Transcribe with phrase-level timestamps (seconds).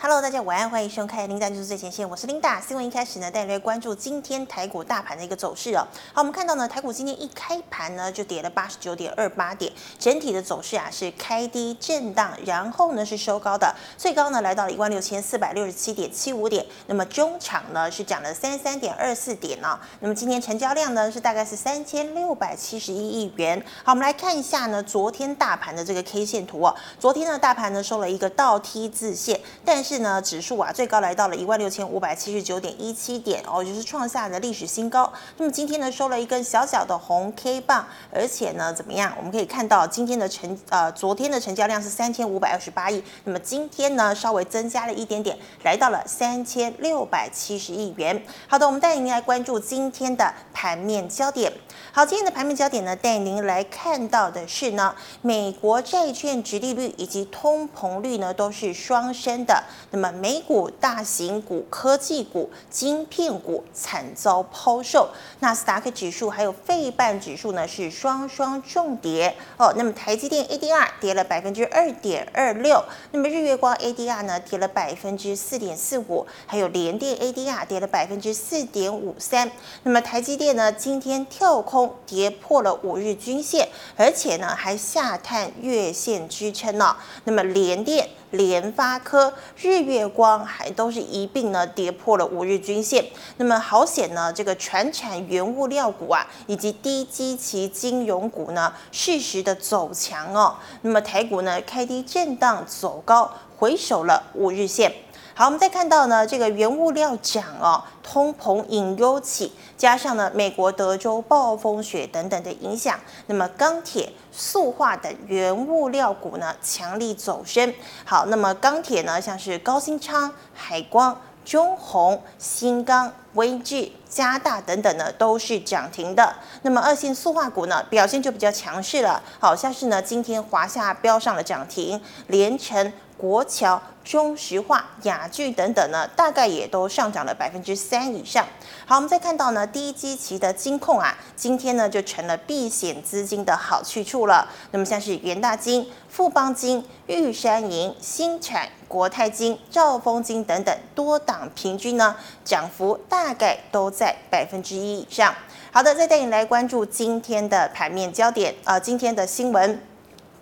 [0.00, 2.60] Hello，大家晚安，欢迎收看《林达就是最前线》，我是琳达。
[2.60, 5.84] 新闻一开始呢，带你来关注今天台股大盘的一个走势哦。
[6.12, 16.64] 好，我们看到呢，台股今天一开盘呢，就跌了八十九点二八点，整体的走势啊是开低震荡，然后呢是收高的，最高呢来到了一万六千四百六十七点七五点。
[16.86, 23.60] 那么中场呢是涨了三十三点二四点呢、那么今天成交量呢是大概是三千六百七十一亿元。
[23.82, 26.72] 好，我们来看一下呢，昨天大盘的这个 K 线图哦。
[27.00, 35.10] 昨天呢大盘呢收了一个倒 T 字线，但是是呢，指数啊最高来到了一万六千五百七十九点一七点哦，就是创下了历史新高。
[35.38, 39.14] 那么今天呢收了一根小小的红 K 棒，而且呢怎么样？
[39.16, 48.22] 我们可以看到今天的成呃昨天的成交量是三千五百二十八亿，那么今天呢稍微增加了一点点，来到了三千六百七十亿元。
[48.46, 51.50] 好的，我们带您来关注今天的盘面焦点。
[51.92, 59.64] 好，今天的盘面焦点呢，带您来看到的是呢，美国债券殖利率以及通膨率呢都是双升的。
[59.90, 65.08] 那么美股大型股、科技股、晶片股惨遭抛售，
[65.40, 69.72] 纳斯达克指数还有费半指数呢是双双重跌哦。
[69.76, 79.50] 那么台积电 ADR 跌了百分之二点二六，那么日月光 ADR 呢跌了百分之四点四五，还有联电 ADR 跌了百分之四点五三。
[79.84, 86.96] 那么台积电呢今天跳空跌破了五日均线，而且呢还下探月线支撑呢、哦。
[87.24, 88.08] 那么联电。
[88.30, 93.04] 联发科、日月光还都是一并呢跌破了五日均线，
[93.38, 100.56] 那么好险呢，这个船产原物料股啊，以及低基期金融股呢，适时的走强哦。
[100.82, 104.92] 那么台股呢开低震荡走高，回守了五日线。
[105.38, 117.72] 好，我们再看到呢，这个原物料涨哦，通膨隐忧起，加上呢美国德州暴风雪等等的影响，那么钢铁、塑化等原物料股呢强力走升。
[118.04, 126.34] 好，那么钢铁呢，像是高新昌、海光、中鸿、新钢、威聚、嘉大等等呢，都是涨停的。
[126.62, 132.92] 那么二线塑化股呢，表现就比较强势了，好像是呢今天华夏标上了涨停，联成。
[133.18, 138.46] 国桥、中石化、雅聚等等呢，大概也都上涨了百分之三以上。
[138.86, 144.48] 好，我们再看到呢，低基期的金控啊，今天呢就成了避险资金的好去处了。
[144.70, 152.14] 那么像是元大金、富邦金、玉山银、新产、国泰金、兆丰金等等，多档平均呢
[152.44, 155.34] 涨幅大概都在百分之一以上。
[155.72, 159.82] 好的，再带你来关注今天的盘面焦点啊、呃，今天的新闻。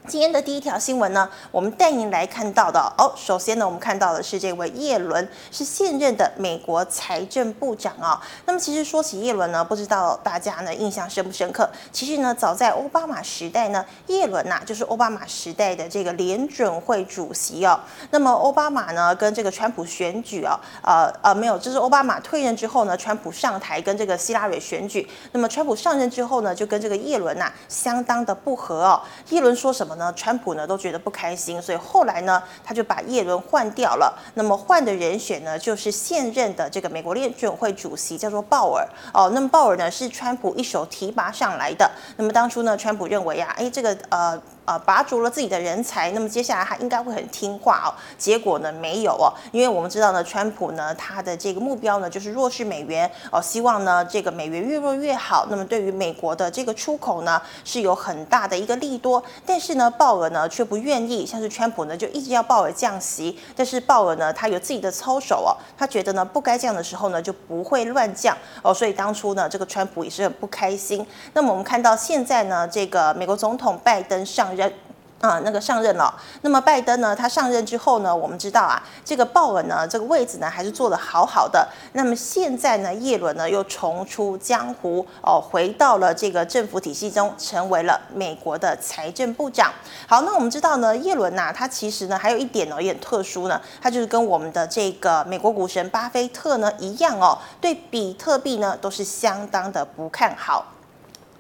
[0.08, 3.12] 今天的第一条新闻呢，我们带您来看到的哦。
[3.16, 8.20] 首先呢，我们看到的是这位叶伦，是现任的美国财政部长啊、哦。
[8.44, 11.68] 那么，其实说起叶伦呢，不知道大家呢印象深不深刻？
[11.90, 17.80] 其实呢，早在奥巴马时代呢，叶伦呐、就是奥巴马时代的这个联准会主席哦。
[18.12, 25.08] 那么，奥巴马呢跟这个川普选举啊、哦，呃呃，没有，就是奥巴马退任之后呢，川普上台跟这个希拉蕊选举。
[25.32, 29.02] 那么，川普上任之后呢，就跟这个叶伦呐、相当的不合哦。
[29.30, 29.95] 叶伦说什么？
[29.96, 34.16] 呢，川普呢都觉得不开心，所以后来呢，他就把叶伦换掉了。
[34.34, 38.86] 那么换的人选呢，就是现任的这个美国联准会主席，叫做鲍尔。
[39.12, 41.90] 哦，那么鲍尔呢是川普一手提拔上来的。
[42.16, 44.40] 那么当初呢，川普认为啊，哎，这个呃。
[44.66, 47.94] 呃，拔足了自己的人才，那么接下来他应该会很听话哦。
[48.19, 55.47] 结果呢，没有哦，因为我们知道呢，川普呢，他的这个目标呢，就是弱势美元哦，希望呢，这个美元越弱越好。
[55.49, 59.22] 那么对于美国的这个出口呢，是有很大的一个利多。
[59.47, 71.06] 但是呢，鲍尔呢却不愿意，像是川普呢就一直要鲍尔降息，但是鲍尔呢，他有自己的操守哦，他觉得呢不该降的时候呢就不会乱降哦，所以当初呢，这个川普也是很不开心。
[71.34, 74.55] 那么我们看到现在呢，这个美国总统拜登上。
[74.56, 74.72] 人
[75.18, 76.14] 啊，那个上任了。
[76.42, 77.16] 那么拜登呢？
[77.16, 78.14] 他上任之后呢？
[78.14, 81.66] 我们知道啊，这个鲍尔呢，这个位置呢，还是做得好好的。
[81.94, 89.72] 那么现在呢，叶伦呢又重出江湖哦，回到了这个政府体系中，成为了美国的财政部长。
[90.06, 100.66] 好，那我们知道呢，叶伦呐，他其实呢还有一点呢，也很特殊呢，他就是跟我们的这个美国股神巴菲特呢一样哦，对比特币呢都是相当的不看好。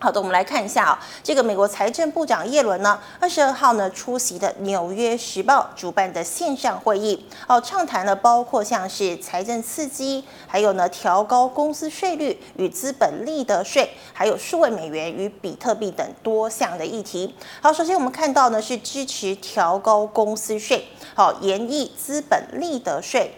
[0.06, 17.34] 好的，我们来看一下啊，这个美国财政部长耶伦呢，二十二号呢出席的《纽约时报》主办的线上会议，哦，畅谈了包括像是财政刺激，还有呢调高公司税率与资本利得税，还有数位美元与比特币等多项的议题。
[17.60, 20.86] 好，首先我们看到呢是支持调高公司税，
[21.16, 23.34] 好，延役资本利得税。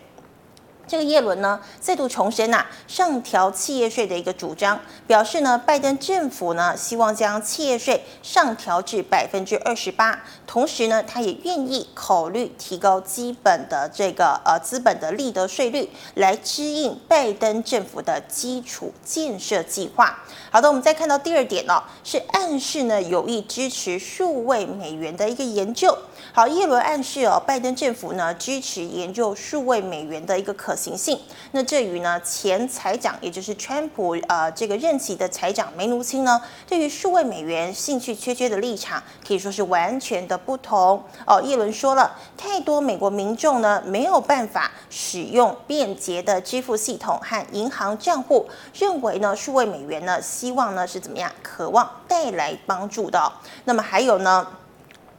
[0.88, 20.19] 这个耶伦呢，再度重申呐、上调企业税的一个主张，表示呢，拜登政府呢，希望将企业税上调至百分之二十八，同时呢，他也愿意考虑提高基本的这个呃资本的利得税率，来支应拜登政府的基础建设计划。
[20.50, 25.94] 好的，我们再看到第二点呢、哦，是暗示呢有意支持数位美元的一个研究。
[26.32, 31.19] 好，叶伦暗示哦，拜登政府呢支持研究数位美元的一个可行性。
[31.53, 41.41] 那这与呢前财长，也就是川普呃这个任期的财长梅努钦呢，对于数位美元兴趣缺缺的立场，可以说是完全的不同哦。
[41.43, 53.32] 叶伦说了，太多美国民众呢没有办法使用便捷的支付系统和银行账户，认为呢数位美元呢希望呢是怎么样，渴望带来帮助的。
[53.65, 54.47] 那么还有呢？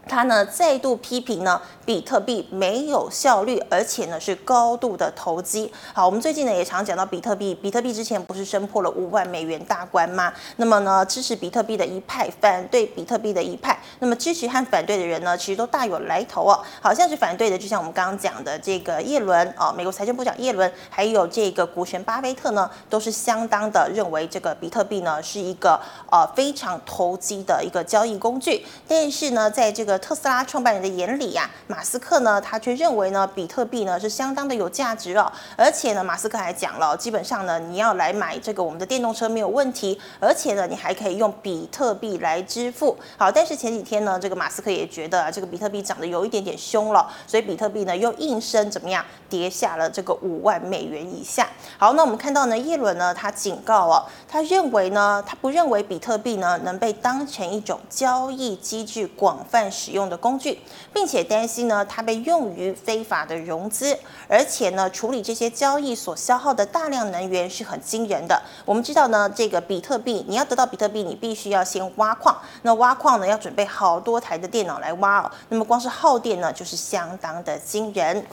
[0.09, 5.71] 他呢再度批评呢，比特币没有效率，而且呢是高度的投机。
[5.93, 10.33] 好，我们最近呢也常讲到比特币，比特币之前不是升破了五万美元大关吗？
[10.55, 16.59] 那么呢支持比特币的一派，反对比特币的一派，那么支持和反对的人呢，其实都大有来头哦。
[16.81, 25.79] 好像是反对的，就像我们刚刚讲的这个叶伦啊，美国财政部长叶伦，还有这个股神巴菲特呢，都是相当的认为这个比特币呢是一个
[26.11, 28.65] 呃非常投机的一个交易工具。
[28.87, 35.31] 但是呢，在这个特斯拉创办人的眼里呀，马斯克呢，他却认为呢，比特币呢是相当的有价值哦。
[35.55, 42.97] 而且呢，马斯克还讲了，基本上呢，你要来买这个我们的电动车没有问题，而且呢，你还可以用比特币来支付。
[43.17, 51.47] 好，但是前几天呢，这个马斯克也觉得这个比特币涨得有一点点凶了，所以比特币呢又应声怎么样，跌下了这个五万美元以下。
[51.77, 59.88] 好，那我们看到呢，耶伦呢，他警告哦，他认为呢，他不认为比特币呢能被当成一种交易机制广泛使。
[59.89, 60.59] 使用的工具，
[60.93, 63.97] 并且担心呢，它被用于非法的融资，
[64.27, 68.39] 而且呢，处理这些交易所消耗的大量能源是很惊人的。
[68.65, 78.23] 我们知道呢，这个比特币，你要得到比特币，你必须要先挖矿，那挖矿呢，要准备好多台的电脑来挖哦，那么光是耗电呢，就是相当的惊人。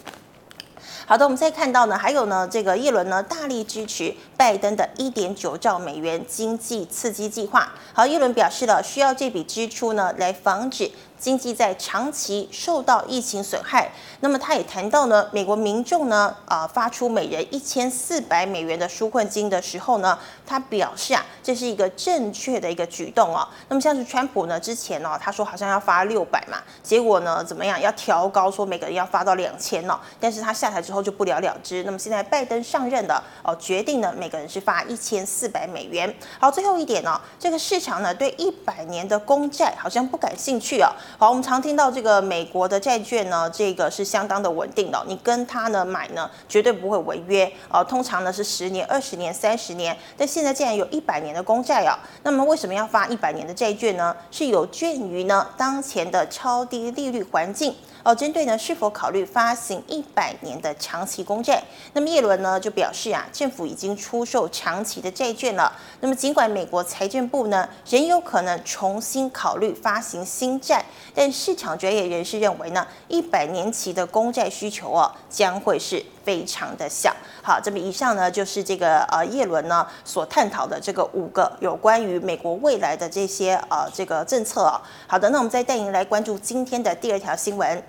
[1.09, 7.73] 好的，我们再看到呢，还有呢，这个叶伦呢大力支持拜登的一点九兆美元经济刺激计划。
[7.93, 10.91] 好，叶伦表示了需要这笔支出呢来防止。
[11.19, 13.91] 经济在长期受到疫情损害，
[14.21, 23.49] 那么他也谈到呢，美国民众呢，啊、发出每人一千四百美元的纾困金的时候呢，他表示啊，这是一个正确的一个举动哦。
[23.69, 31.83] 那么像是川普呢，之前呢、哦，他说好像要发六百嘛，结果呢，怎么样，要调高说每个人要发到两千哦，但是他下台之后就不了了之。
[31.85, 36.15] 那么现在拜登上任的哦，决定呢，每个人是发一千四百美元。
[36.39, 40.91] 好，最后一点呢、这个市场呢，对一百年的公债好像不感兴趣哦。
[41.19, 47.83] 好，我们常听到这个美国的债券呢，这个是相当的稳定的，你跟他呢买呢，绝对不会违约哦。
[47.83, 51.99] 通常呢是十年、二十年、三十年，但现在竟然有一百年的公债啊。
[52.23, 54.15] 那么为什么要发一百年的债券呢？
[54.31, 57.75] 是有鉴于呢当前的超低利率环境。
[58.03, 61.61] 哦，针对呢是否考虑发行一百年的长期公债，
[61.93, 65.73] 那么叶伦呢就表示啊，政府已经出售长期的债券了。
[65.99, 77.15] 那么尽管美国财政部呢仍有可能重新考虑发行新债，但市场专业人士认为呢，一百年期的公债需求哦将会是非常的小。
[77.43, 84.81] 好，这么以上呢就是这个呃叶伦呢所探讨的这个五个有关于美国未来的这些呃这个政策哦。
[85.07, 87.83] 好的，那我们再带您来关注今天的第二条新闻。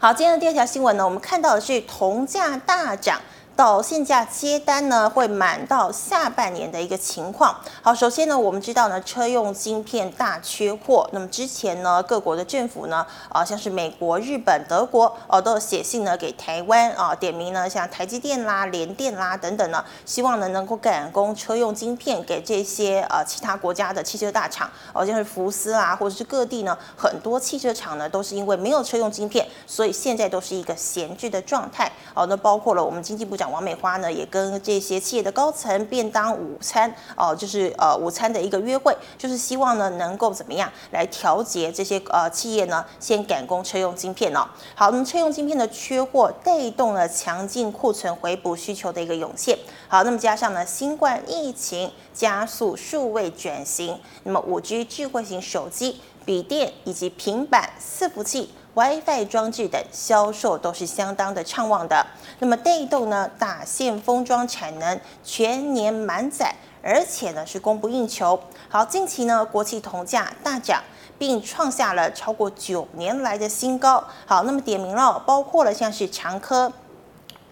[0.00, 3.20] 好，今天的第二条新闻呢，我们看到的是铜价大涨。
[3.58, 7.56] 到现价接单呢，会满到下半年的一个情况。
[7.82, 11.10] 好，首先呢，我们知道呢，车用晶片大缺货。
[11.12, 31.90] 那么之前呢，各国的政府呢，啊，像是美国、日本、德国，哦，都有写信呢给台湾啊，点名呢，像台积电啦、联电啦等等呢，希望呢能够赶工车用晶片给这些呃其他国家的汽车大厂，哦，像是福斯啊，或者是各地呢很多汽车厂呢，都是因为没有车用晶片，所以现在都是一个闲置的状态。
[32.14, 33.47] 好，那包括了我们经济部长。
[33.50, 44.46] 王美花呢，也跟这些企业的高层便当午餐哦，就是呃午餐的一个约会，就是希望呢能够怎么样来调节这些呃企业呢，先赶工车用晶片哦。
[44.74, 49.58] 好，那么车用晶片的缺货带动了强劲库存回补需求的一个涌现。
[49.88, 58.50] 好，那么加上呢新冠疫情加速数位转型，那么五 G 智慧型手机、笔电以及平板伺服器。
[58.78, 62.06] WiFi 装置等销售都是相当的畅旺的，
[62.38, 68.38] 那么带动呢大线封装产能全年满载，而且呢是供不应求。
[68.68, 70.80] 好，近期呢国际铜价大涨，
[71.18, 74.04] 并创下了超过九年来的新高。
[74.24, 76.72] 好，那么点名了，包括了像是长科。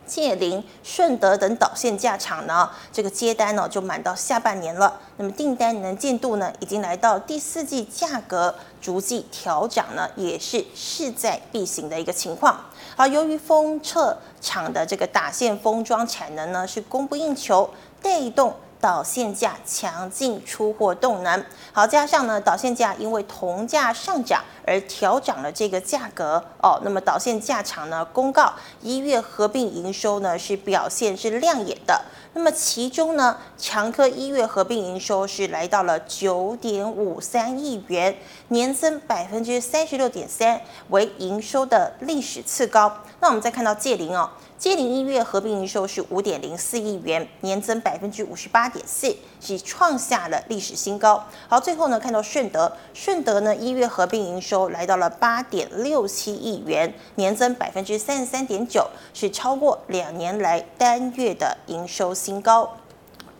[0.07, 5.01] 界林、顺德等导线架厂呢，这个接单呢就满到下半年了。
[5.17, 12.59] 那么订单能见度呢，已经来到第四季价格逐季调涨呢，也是势在必行的一个情况。
[12.97, 17.69] 好，由于封测厂的这个打线封装产能呢是供不应求，
[18.01, 18.55] 带动。
[18.87, 26.81] 导线价强劲出货动能，好，加上呢，导线价因为铜价上涨而调涨了这个价格哦。
[26.85, 32.01] 那么导线价厂呢公告一月合并营收呢是表现是亮眼的。
[32.35, 38.17] 那么其中呢，长科一月合并营收是来到了九点五三亿元，
[38.49, 42.99] 年增百分之三十六点三，为营收的历史次高。
[43.19, 44.31] 那我们再看到界凌哦。
[44.59, 51.23] 界凌一月合并营收是五点零四亿元，年增百分之五十八点四，是创下了历史新高。
[51.47, 62.77] 好，最后呢，看到顺德，顺德呢一月合并营收来到了八点六七亿元，年增百分之三十三点九，是超过两年来单月的营收新高。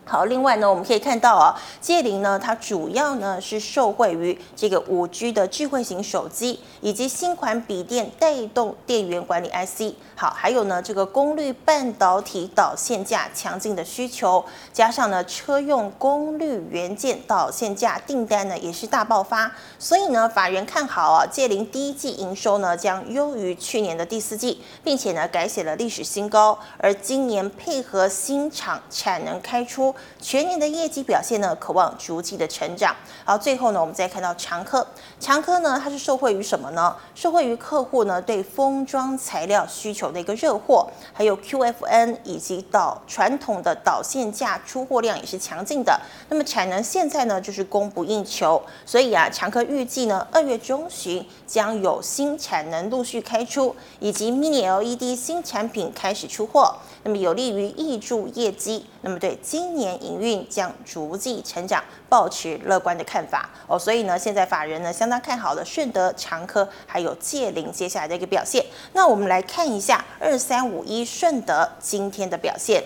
[0.05, 9.95] 好，另外呢，我们可以看到啊，界凌呢，它主要呢是受惠于这个五 G 的智慧型手机以及新款笔电带动电源管理 IC。
[10.19, 14.43] 好，还有呢这个功率半导体导线架强劲的需求，
[14.73, 29.93] 加上呢车用功率元件导线架订单呢也是大爆发，所以呢法人看好啊，界凌第一季营收呢将优于去年的第四季，并且呢改写了历史新高，而今年配合新厂产能开出。
[30.19, 32.95] 全年的业绩表现呢，可望逐季的成长。
[33.23, 34.87] 好，最后呢，我们再看到长科，
[35.19, 36.95] 长科呢，它是受惠于什么呢？
[37.13, 45.99] 受惠于客户呢对封装材料需求的一个热货，还有 QFN 以及导传统的导线架出货量也是强劲的。
[46.29, 56.75] 那么产能现在呢就是供不应求，所以啊，长科预计呢二月中旬将有新产能陆续开出，以及 Mini LED 新产品开始出货，
[57.07, 58.85] 那么有利于易住业绩。
[59.01, 59.87] 那么对今年。
[60.03, 63.79] 营运将逐季成长，保持乐观的看法哦。
[63.79, 68.63] 所以呢，现在法人呢相当看好了顺德、长科还有借灵接下来的一个表现。
[68.91, 72.83] 那我们来看一下二三五一顺德今天的表现。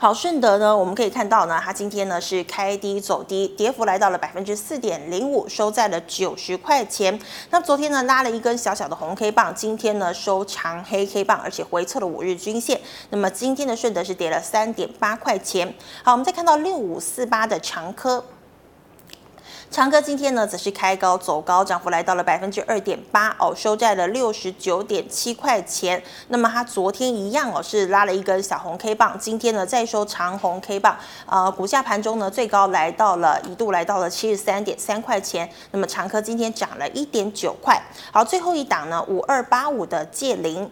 [0.00, 7.20] 好，顺德呢，我们可以看到呢，它今天呢是开低走低，跌幅来到了百分之四点零五，收在了九十块钱。
[7.50, 12.80] 那昨天呢拉了一根小小的红 K 棒，今天呢收长黑 K 棒，而且回测了五日均线。
[13.10, 15.74] 那么今天的顺德是跌了三点八块钱。
[16.02, 18.24] 好，我们再看到六五四八的长科。
[19.70, 26.02] 长科今天呢，则是开高走高，涨幅来到了百分之二点八哦，收在了六十九点七块钱。
[26.26, 30.96] 那么它昨天一样哦，是拉了一根小红 K 棒，今天呢再收长红 K 棒，
[31.26, 35.48] 呃，股价盘中呢最高来到了一度来到了七十三点三块钱。
[35.70, 37.80] 那么长科今天涨了一点九块。
[38.12, 40.68] 好，最后一档呢，五二八五的界凌。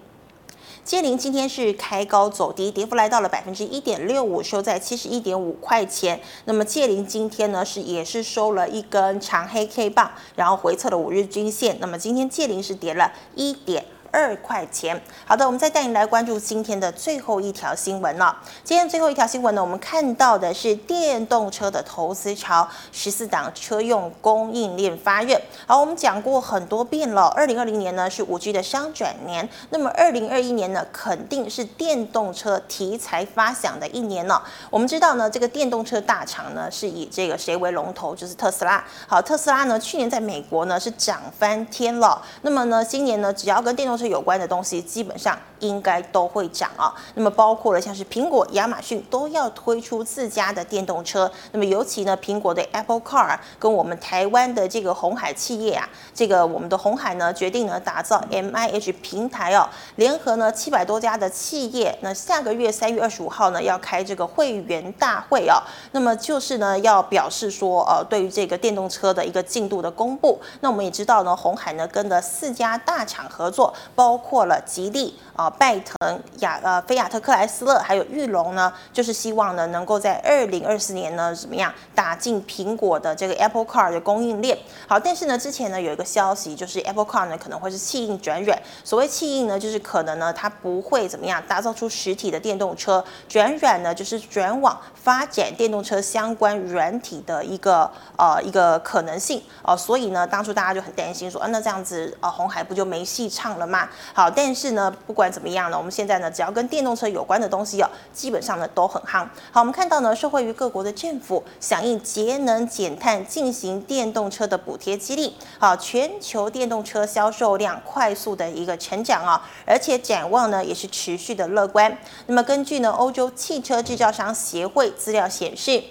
[0.89, 6.19] 借灵今天是开高走低，跌幅来到了百分之一点六五，收在七十一点五块钱。
[6.47, 11.77] 那么借灵今天呢是也是收了一根长黑 K 棒，然后回测了五日均线。
[11.79, 13.85] 那么今天借灵是跌了一点。
[14.11, 15.01] 二块钱。
[15.25, 18.37] 好的，我们再带你来关注今天的最后一条新闻了。
[18.65, 25.41] 今天最后一条新闻呢，我们看到的是电动车的投资潮，十四档车用供应链发热。
[25.67, 34.43] 好，我们讲过很多遍了，二零二零年呢是五 G 的商转年，那么二零二一年呢肯定是电动车题材发响的一年了。
[34.71, 38.83] 我们知道呢，这个电动车大厂呢是以这个谁为龙头，就是特斯拉。
[39.07, 65.59] 好，特斯拉呢去年在美国呢是涨翻天了，那么呢今年呢只要跟电动车有关的东西基本上应该都会涨啊，那么包括了像是苹果、亚马逊都要推出自家的电动车，那么尤其呢，苹果的 Apple Car 跟我们台湾的这个鸿海企业啊，这个我们的鸿海呢决定呢打造 MIH 平台哦，联合呢七百多家的企业，那下个月三月二十五号呢要开这个会员大会哦，
[65.91, 73.75] 那么就是呢要表示说呃对于这个电动车的一个进度的公布，那我们也知道呢鸿海呢跟了四家大厂合作。
[73.95, 84.59] 包括了吉利啊、拜腾、亚呃、菲亚特克莱斯勒，还有玉龙呢，就是希望呢能够在二零二四年呢怎么样打进苹果的这个 Apple Car 的供应链。
[84.89, 88.61] 好，但是呢之前呢有一个消息，就是 Apple Car 呢可能会是弃硬转软。
[88.83, 99.77] 所谓弃硬呢，就是可能呢它不会怎么样打造出实体的电动车，转软呢就是转往发展电动车相关软体的一个呃一个可能性哦。
[99.77, 103.78] 所以呢当初大家就很担心说，啊那这样子啊红海不就没戏唱了吗？
[104.15, 109.27] 好，但是呢，不管怎么样呢，我们现在呢，只要跟电动车有关的东西哦，基本上呢都很夯。
[109.51, 121.99] 好，我们看到呢，受惠于各国的政府响应节能减碳，进行电动车的补贴激励，好，全球电动车销售量快速的一个成长啊，而且展望呢也是持续的乐观。
[122.27, 125.83] 那么根据呢欧洲汽车制造商协会资料显示。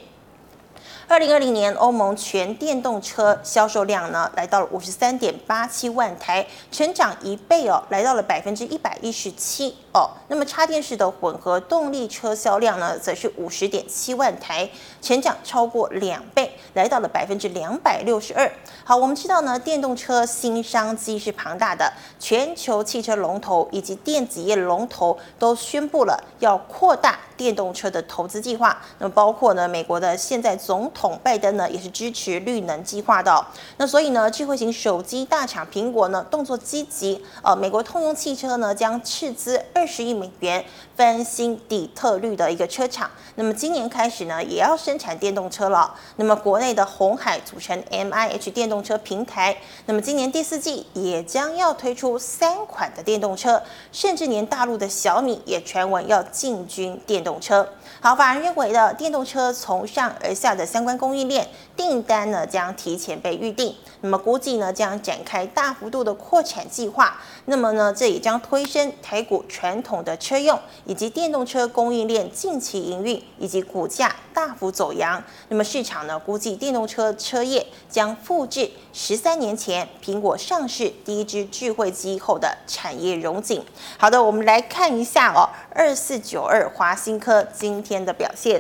[1.09, 10.09] 二零二零年，欧盟全电动车销售量呢，来到了五十三点八七万台，成长一倍哦，来到了百分之一百一十七哦。
[10.27, 14.69] 那么插电式的混合动力车销量呢，则是五十点七万台，
[15.01, 18.51] 成长超过两倍，来到了百分之两百六十二。
[18.84, 28.77] 好，我们知道呢，电动车新商机是庞大的，全球汽车龙头以及电子业龙头都宣布了要扩大电动车的投资计划。
[29.00, 33.46] 那么包括呢，美国的现在总统拜登呢也是支持绿能计划的，
[33.77, 40.63] 那所以呢，智慧型手机大厂苹果呢动作积极，呃，美国通用汽车呢将斥资二十亿美元
[40.96, 45.94] 翻新底特律的一个车厂，那么今年开始呢也要生产电动车了。
[46.15, 57.67] 那么国内的红海组成 MIH 电动车平台，那么今年第四季也将要推出三款的电动车，甚至连大陆的小米也传闻要进军电动车。
[58.00, 83.63] 好，法人认为的电动车从上而下的相关供应链订单呢，将提前被预定，那么估计呢将展开大幅度的扩产计划，那么呢这也将推升台股传统的车用以及电动车供应链近期营运以及股价大幅走扬，那么市场呢估计电动车车业将复制十三年前苹果上市第一支智慧机后的产业荣景。
[83.98, 88.60] 好的，我们来看一下哦，二四九二华新科今今天的表现。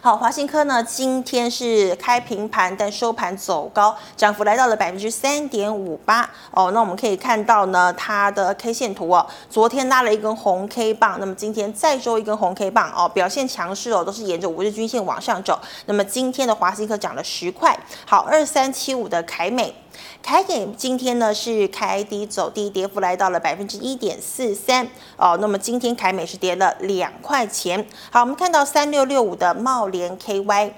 [0.00, 6.28] 好，华新科呢，今天是开平盘，但收盘走高，涨幅来到了百分之三点五八。
[6.50, 15.60] 哦，那我们可以看到呢，它的 K 线图哦，昨天拉了一根红 K 棒，那么今天再收一根红 K 棒哦，表现强势哦，都是沿着五日均线往上走。
[15.86, 17.78] 那么今天的华新科涨了十块。
[18.04, 19.72] 好，二三七五的凯美。
[20.22, 25.38] 凯美今天呢是开低走低，跌幅来到了百分之一点四三哦。
[25.40, 27.86] 那么今天凯美是跌了两块钱。
[28.10, 30.72] 好，我们看到三六六五的茂联 KY。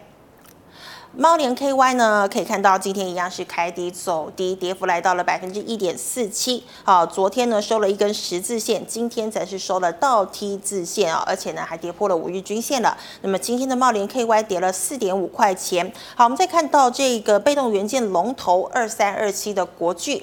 [1.16, 6.62] 猫联 KY 呢，可以看到今天一样是开低走低，跌幅来到了百分之一点四七。
[6.84, 12.96] 好，昨天呢收了一根十字线，今天则是收了倒 T 字线啊，而且呢还跌破了五日均线了。
[13.22, 15.92] 那么今天的猫联 KY 跌了四点五块钱。
[16.14, 20.22] 好，我们再看到这个被动元件龙头二三二七的国巨。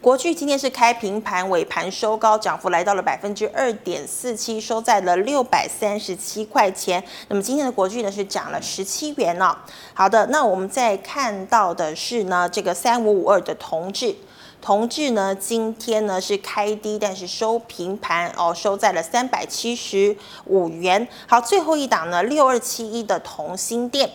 [0.00, 7.02] 国巨今天是开平盘，尾盘收高，涨幅来到了百分之二点四七，收在了六百三十七块钱。
[7.28, 9.56] 那么今天的国巨呢是涨了十七元哦。
[9.94, 14.14] 好的，那我们再看到的是呢，这个三五五二的同致，
[14.60, 21.08] 同致呢今天呢是开低，但是收平盘哦，收在了三百七十五元。
[21.26, 24.08] 好，最后一档呢六二七一的同心电。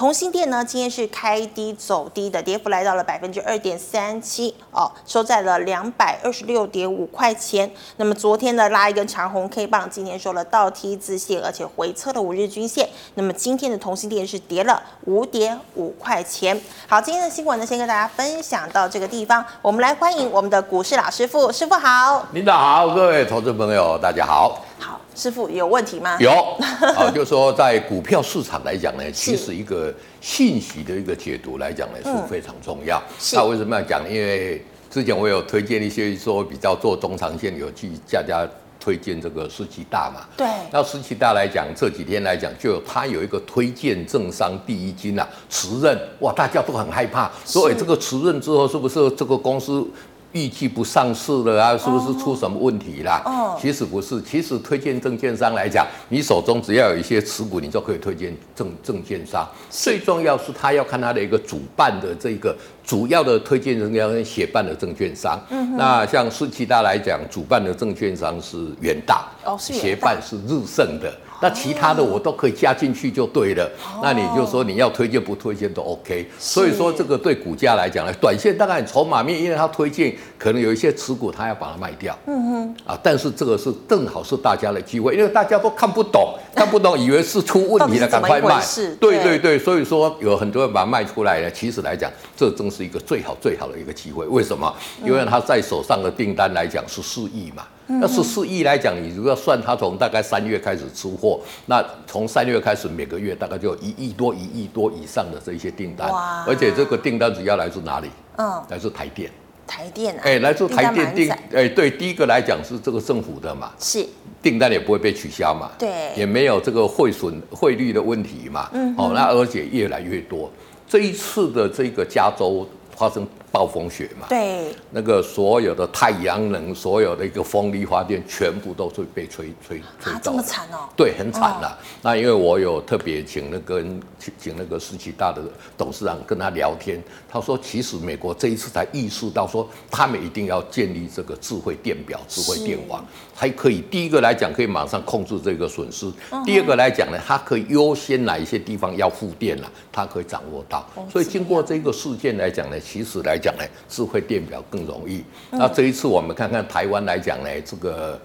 [0.00, 7.70] 同心电呢，今天是开低走低的，跌幅来到了百分之二点三七哦，收在了两百二十六点五块钱。
[7.98, 12.88] 那么昨天呢，拉一根长红 K 棒，今天收了倒 T 字线，而且回测了五日均线。
[13.16, 16.58] 那么今天的同心电是跌了五点五块钱。
[16.88, 19.44] 好，今天的新闻呢，先跟大家分享到这个地方。
[19.60, 22.26] 我们来欢迎我们的股市老师傅，师傅好。
[22.32, 24.64] 领导好，各位投资朋友大家好。
[24.80, 25.00] 好。
[25.14, 26.16] 师傅有问题吗？
[26.18, 26.30] 有
[26.96, 33.00] 啊，就是说在股票市场来讲呢，其实一个信息的一个解读来讲呢是非常重要。
[33.34, 34.02] 那为什么要讲？
[34.10, 38.48] 因为之前我有推荐一些说比较做中长线，有去大家
[38.80, 40.26] 推荐这个十七大嘛。
[40.36, 40.46] 对。
[40.72, 49.86] 那十七大来讲，这几天来讲，就他有一个推荐政商第一金啊，辞任哇，大家都很害怕，所以这个辞任之后是不是这个公司？
[50.32, 53.22] 预计不上市了啊，是不是出什么问题啦？
[53.24, 59.48] 哦，其实不是，其实推荐证券商来讲，你手中只要有一些持股，你就可以推荐证证券商。
[59.68, 65.40] 最重要是他要看他的一个主办的这个主要的推荐人要跟协办的证券商。
[65.50, 71.12] 嗯，那像十七大来讲，主办的证券商是远大，哦，协办是日盛的。
[71.40, 73.64] 那其他的我都可以加进去就对了。
[73.82, 76.28] 哦、那你就说你要推荐不推荐都 OK。
[76.38, 82.16] 所以说这个对股价来讲呢，短线大概筹码面，因为它推荐可能有一些持股，它要把它卖掉。
[82.26, 82.76] 嗯哼。
[82.86, 88.62] 啊，但是这个是正好是大家的机会，因为大家都看不懂，看不懂，以为是出问题了，赶快卖。
[89.00, 91.50] 对对对，所以说有很多人把它卖出来了。
[91.50, 94.26] 其实来讲，这正是一个最好最好的一个机会。
[94.26, 94.72] 为什么？
[95.04, 97.64] 因为他在手上的订单来讲是四亿嘛。
[97.98, 106.44] 那十四亿来讲，你如果算它从大概三月开始出货，那从三月开始每个月大概就有一亿多、一亿多以上的这些订单，哇。
[106.46, 108.08] 而且这个订单主要来自哪里？
[108.36, 109.28] 嗯，来自台电。
[109.66, 114.06] 台电啊，哎，来自台电订订，哎，对，第一个来讲是这个政府的嘛，是。
[114.42, 120.50] 订单也不会被取消嘛，对，也没有这个汇损汇率的问题嘛，嗯，哦，那而且越来越多，
[120.88, 123.26] 这一次的这个加州发生。
[123.52, 131.68] 暴风雪嘛，对，那个所有的太阳能，所有的一个风力发电，全部都是被吹吹吹啊，这么惨哦，对，很惨了。
[131.68, 133.82] 哦、那因为我有特别请那个
[134.18, 135.42] 请请那个世奇大的
[135.76, 150.86] 董事长跟他聊天，他说其实美国这一次才意识到说，他们一定要建立这个智慧电表、智慧电网，还可以第一个来讲可以马上控制这个损失，嗯、第二个来讲呢，它可以优先哪一些地方要复电了，它可以掌握到。
[150.94, 153.39] 哦、所以经过这个事件来讲呢，其实来。
[153.40, 155.24] 讲呢，智慧电表更容易。
[155.50, 158.20] 那这一次我们看看台湾来讲呢，这个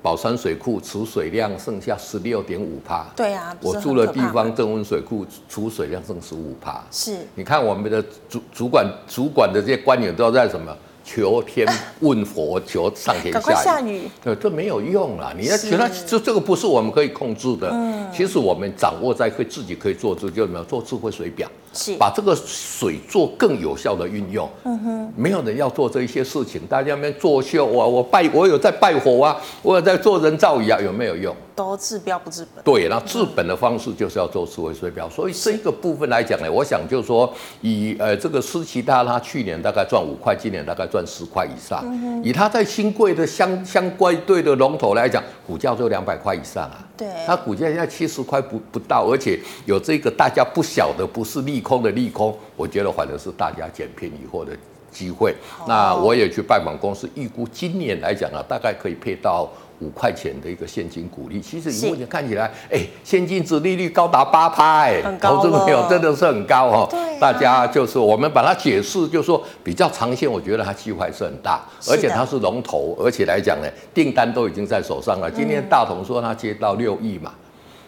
[0.00, 3.06] 宝山水库储水量剩下十六点五帕。
[3.16, 6.84] 对啊，我住的地方正温水库储水量剩十五帕。
[6.90, 10.76] 是，你看我们的主主管主管的这些官员都在什么？
[11.08, 11.66] 求天
[12.00, 13.64] 问佛，求上天下雨。
[13.64, 14.02] 下雨。
[14.22, 15.32] 对，这没有用了。
[15.38, 17.70] 你要觉得这这个不是我们可以控制的。
[17.72, 18.06] 嗯。
[18.14, 20.62] 其实我们掌握在可以自己可以做，这就什么？
[20.64, 21.48] 做智慧水表。
[21.72, 21.96] 是。
[21.96, 24.46] 把这个水做更有效的运用。
[24.64, 25.12] 嗯哼。
[25.16, 27.86] 没有人要做这一些事情，大家在那边作秀啊！
[27.86, 31.34] 我拜，我有在拜火啊，我有在做人造雨啊，有没有用？
[31.58, 32.62] 都治标不治本。
[32.62, 35.10] 对，那治本的方式就是要做智慧水表。
[35.10, 37.28] 所以这个部分来讲呢，我想就是说，
[37.62, 41.84] 以呃这个斯奇大，他去年大概赚五块，今年大概赚十块以上。
[42.22, 46.86] 以他在新贵的相相关对的龙头来讲，股价就两百块以上啊。
[46.96, 47.08] 对。
[47.26, 54.52] 它股价现在七十块不不到，而且有这个大家不晓得，不是利空的利空，我觉得反而是大家捡便宜货的
[54.92, 55.34] 机会。
[55.66, 59.50] 那我也去拜访公司，预估今年来讲啊，大概可以配到。
[59.80, 66.88] 五块钱的一个现金股利，其实你目前看起来，哎，现金值利率高达八趴，哎，投资朋友真的是很高哦。
[66.90, 75.30] 对、啊，大家就是我们把它解释，就是说比较长线，我觉得它机会还是很大，而且它是龙头，而且来讲呢，订单都已经在手上了。
[75.30, 77.32] 今天大同说他接到六亿嘛，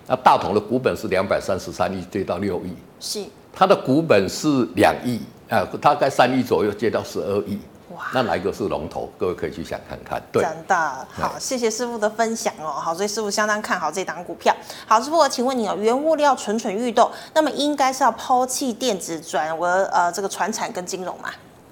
[0.06, 7.58] 那大同的股本是两百三十三亿，接到六亿，是，它的股本是两亿，啊，大概三亿左右，接到十二亿。
[8.00, 9.10] 哇那哪一个是龙头？
[9.18, 10.20] 各位可以去想看看。
[10.32, 12.72] 对，真的好，谢谢师傅的分享哦。
[12.72, 14.56] 好，所以师傅相当看好这档股票。
[14.86, 21.30] 好，师傅，我请问你哦，原物料蠢蠢欲动，那么应该是要抛弃电子转为呃这个船产跟金融吗？